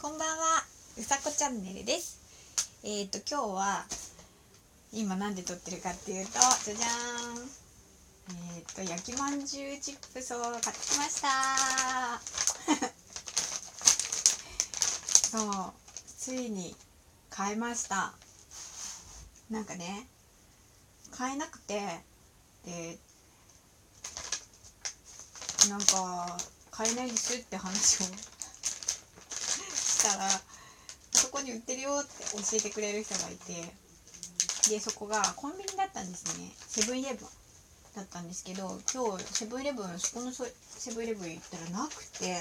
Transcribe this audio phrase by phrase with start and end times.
[0.00, 0.62] こんばんは、
[0.96, 2.20] うさこチャンネルです。
[2.84, 3.84] えっ、と今日は
[4.92, 7.42] 今なんで撮ってるかっていうと、じゃじゃーん。
[8.56, 11.28] えっ、と焼きまんじゅうチップスを買ってきました。
[15.36, 15.72] そう、
[16.16, 16.76] ついに
[17.28, 18.14] 買いました。
[19.50, 20.06] なんかね、
[21.10, 22.04] 買えなくて
[22.64, 22.98] で
[25.68, 26.38] なんか
[26.70, 28.37] 買えないですって話を
[30.02, 30.28] たら
[31.12, 33.74] そこに売ってるよって教えてくれる人がいて
[34.70, 36.52] でそこがコンビニだったんですね。
[36.58, 37.28] セブンイレブン
[37.96, 40.44] だったんですけど今日セブンイレブンそこのセ
[40.94, 42.36] ブンイレブン行ったらなくて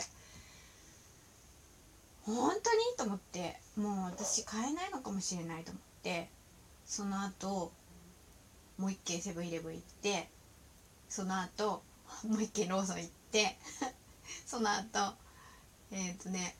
[2.25, 6.29] 本当にと思ってもう私買えないのかもしれないと思って
[6.85, 7.71] その後
[8.77, 10.29] もう一軒セブンイレブン行って
[11.09, 11.81] その後
[12.27, 13.57] もう一軒ローソン行って
[14.45, 15.13] その後
[15.91, 16.55] えっ、とね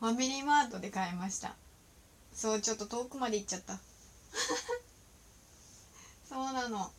[0.00, 1.54] ファミリーマートで買いました。
[2.32, 3.78] そうちょっと遠くまで行っちゃった。
[6.28, 6.90] そうなの。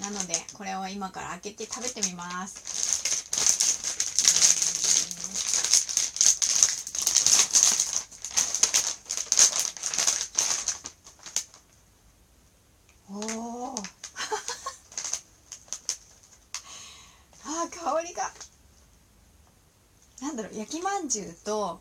[0.00, 2.76] なのでこれを今から開けて食べてみます
[13.10, 13.74] おお
[17.44, 18.30] あー香りが
[20.36, 21.80] だろう焼きまんじゅうと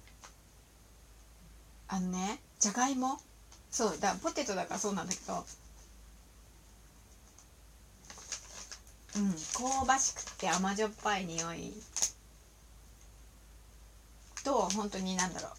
[1.87, 3.19] あのねじゃがいも。
[3.69, 5.45] そうだポテトだからそうなんだけど。
[9.17, 11.73] うん香ばしくて甘じょっぱい匂い。
[14.43, 15.51] と本当になんだろう。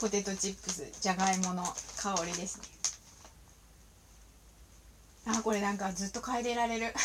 [0.00, 1.64] ポテトチップスじゃがいもの
[1.96, 2.64] 香りですね。
[5.26, 6.94] あこれなんかずっと嗅いでられる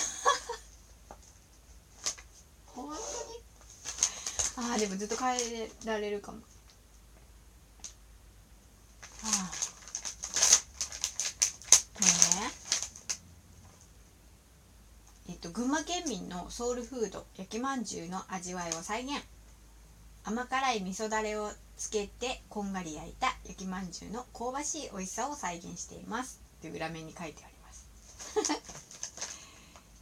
[2.73, 2.95] 本
[4.65, 6.39] あーでもずっと嗅いでられるかも。
[9.23, 9.65] あー。
[11.93, 12.05] これ
[12.41, 12.51] ね。
[15.29, 19.13] えっと群馬県民のソウルフード焼きまんじゅうの味わいを再現。
[20.23, 26.41] 甘辛い味噌だれをつけてこんがり焼いた焼きまんじゅうの香ばしい美味しさを再現しています。
[26.57, 27.87] って裏面に書いてあります。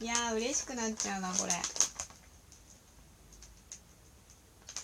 [0.00, 1.52] いやー嬉しくなっちゃうなこれ。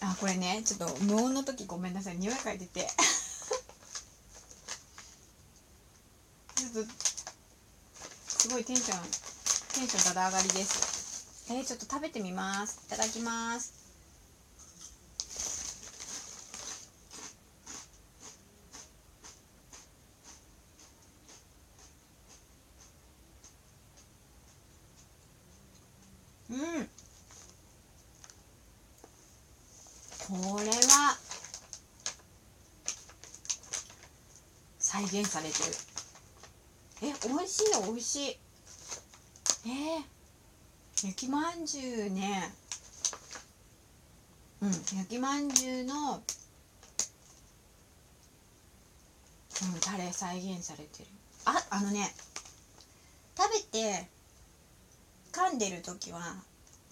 [0.01, 2.17] あこれねちょっと無音の時ごめんなさい。
[2.17, 2.89] 匂い嗅いでて。
[6.57, 6.93] ちょっと
[8.29, 9.03] すごいテンション
[9.75, 11.47] テンションだだ上がりです。
[11.51, 12.81] えー、ちょっと食べてみます。
[12.87, 13.81] いただきます。
[26.51, 26.89] うん
[30.31, 31.17] これは
[35.11, 35.75] 再現されてる。
[37.03, 38.39] え美味しいよ美味しい。
[39.67, 42.55] えー、焼きまんじゅうね。
[44.63, 46.21] うん焼きまんじゅうのうん
[49.81, 51.09] タレ再現されてる。
[51.45, 52.15] ああのね
[53.37, 54.07] 食べて
[55.33, 56.21] 噛んでる時は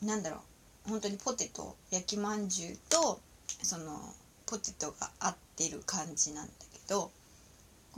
[0.03, 0.39] なんだろ
[0.87, 0.91] う。
[0.91, 3.21] 本当にポテト焼きまんじゅうと
[3.63, 4.13] その
[4.47, 7.13] ポテトが合ってる感じなんだけど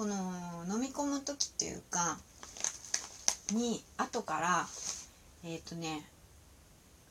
[0.00, 0.14] この
[0.66, 2.16] 飲み込む時っていうか
[3.52, 4.66] に後から
[5.44, 6.06] えっ、とね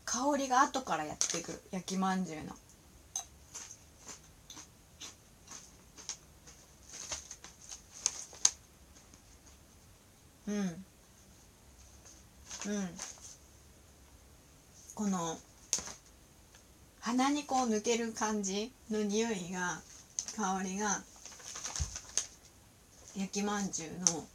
[0.06, 1.62] 香りが後からやってくる。
[1.70, 2.56] 焼きまんじゅうの。
[10.48, 10.56] うん。
[10.56, 10.60] う
[12.80, 12.90] ん。
[14.96, 15.38] この
[17.02, 19.80] 鼻にこう抜ける感じの匂いが
[20.36, 21.04] 香りが
[23.19, 24.25] 焼きまんじゅうの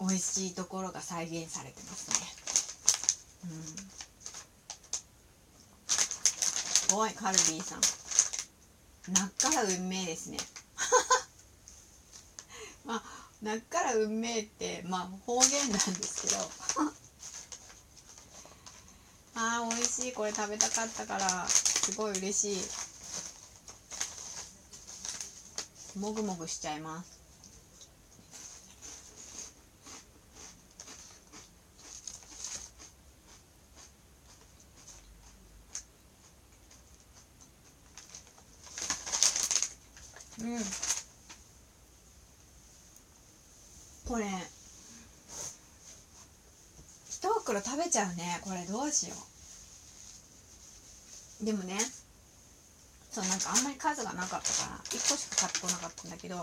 [0.00, 2.16] 美味しいところが再現されてますね。
[6.92, 6.98] うん。
[6.98, 7.80] おいカルビーさん。
[9.14, 10.38] なっから運命ですね。
[12.84, 13.02] まあ
[13.40, 16.50] なっから運命ってまあ方言なんですけど。
[19.36, 20.12] あー美味しい。
[20.12, 22.87] これ食べたかったからすごい嬉しい。
[25.98, 27.18] もぐもぐしちゃいます。
[40.40, 40.58] うん。
[44.06, 44.24] これ
[47.10, 48.40] 一袋食べちゃうね。
[48.44, 49.14] これどうしよ
[51.42, 51.44] う。
[51.44, 51.76] でもね
[53.18, 56.36] そうなんかあんまり数がなかったから1個しか買ってこなかったんだけど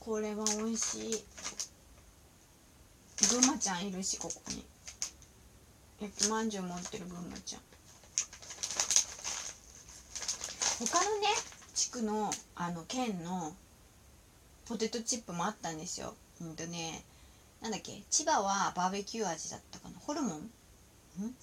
[0.00, 1.24] これは美味しい。
[3.30, 4.62] ぐんまちゃんいるしここに。
[6.02, 7.62] 焼きまんじゅう持ってるぐんまちゃん。
[10.80, 11.28] 他のね
[11.72, 13.54] 地区のあの県の
[14.66, 16.14] ポテトチップもあったんですよ。
[16.42, 17.02] うんとね
[17.62, 19.94] なんだっけ千葉はバーベキュー味だったかな。
[19.98, 20.40] ホルモン？
[20.40, 20.50] ん？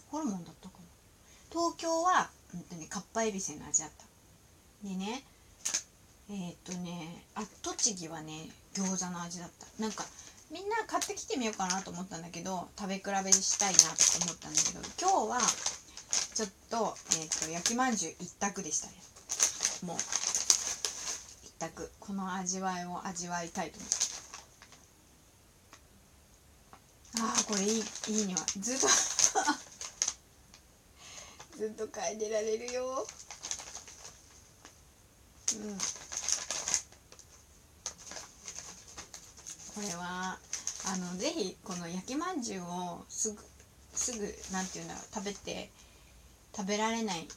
[0.09, 0.80] ホルモンだったか。
[1.51, 4.05] 東京は、うんとね、かっぱえびせんの味だった。
[4.87, 5.23] でね
[6.29, 9.67] えー、っとねあ栃木はね餃子の味だった。
[9.81, 10.05] なんか
[10.49, 13.85] みんな買ってきてみようかなと思ったんだけど食べ比べしたいなと
[14.25, 15.39] 思ったんだけど今日は
[16.33, 18.93] ちょっと,、えー、と焼きまんじゅう一択でしたね。
[19.83, 21.91] もう一択。
[21.99, 23.95] この味わいを味わいたいと思って
[27.21, 28.39] ああこれいいいい匂い。
[28.59, 28.87] ずっと
[31.61, 33.05] ずっと嗅いでられるよ。
[35.53, 35.77] うん。
[39.75, 40.39] これは
[40.87, 43.37] あのぜひこの焼きまんじゅうをすぐ
[43.93, 45.69] すぐなんていうんだろう食べて
[46.55, 47.27] 食べられない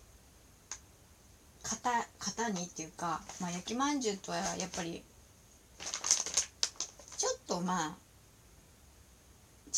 [1.62, 5.03] 方方にっていうか、まあ、焼きまんじゅうとはやっぱり
[7.19, 7.97] ちょっとまあ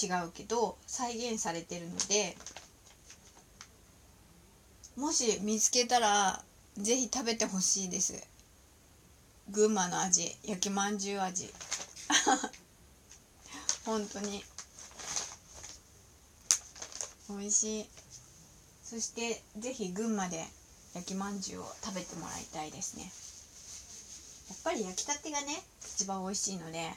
[0.00, 2.37] 違うけど再現されてるので
[4.96, 6.43] もし見つけたら
[6.78, 8.14] ぜひ食べてほしいです。
[9.50, 11.52] 群馬の味焼きまんじゅう味。
[13.84, 14.43] 本当に。
[17.28, 17.88] 美味しい。
[18.84, 20.46] そしてぜひ群馬で
[20.94, 23.12] 焼きまんじゅうを食べてもらいたいですね。
[24.49, 26.94] やっぱり焼きたてがね一番美味しいので。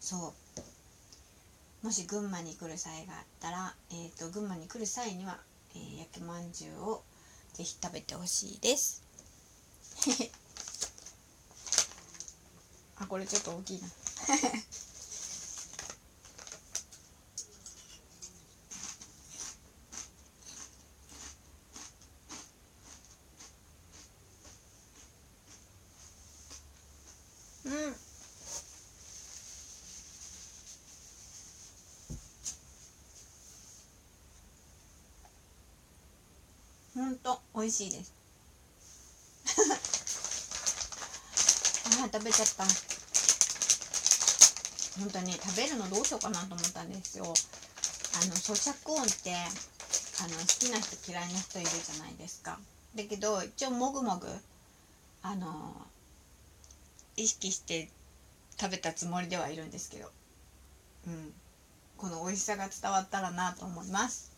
[0.00, 0.34] そ
[1.82, 1.86] う。
[1.86, 5.38] もし群馬に来る際があったら、えーと、群馬に来る際には、
[5.78, 7.04] えー、焼きまんじゅうを
[7.54, 9.02] ぜひ食べてほしいです。
[13.00, 13.88] あこれちょっと大きいな
[27.64, 27.94] うん
[36.98, 38.12] ほんと美味しいです。
[42.00, 42.64] ああ食べちゃった。
[44.98, 47.24] 本当に食べるのどうしようかなと思ったんですよ。
[47.24, 47.28] あ
[48.26, 49.48] の咀嚼音ってあ
[50.26, 52.58] の好きな人嫌いな人いるじゃないですか。
[52.96, 54.26] だけど一応もぐもぐ
[55.22, 55.86] あの
[57.14, 57.92] 意識して
[58.60, 60.10] 食べたつもりではいるんですけど。
[61.06, 61.32] うん。
[61.96, 64.37] この美味しさが伝わったらなと思います。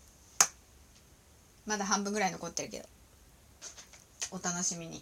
[1.66, 2.88] まだ半分ぐらい残ってるけど
[4.32, 5.00] お楽しみに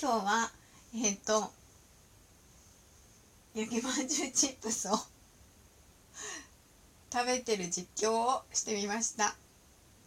[0.00, 0.50] 今日は
[0.94, 1.50] えっ、ー、と
[3.54, 4.98] 焼きまんじゅうチップスを
[7.12, 9.36] 食べてる実況をしてみました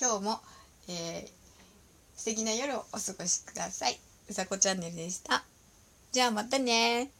[0.01, 0.41] 今日も、
[0.87, 3.99] えー、素敵な夜をお過ごしください。
[4.29, 5.45] うさこチャンネルでした。
[6.13, 7.11] じゃあまたね